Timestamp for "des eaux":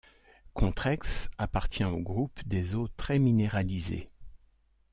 2.47-2.87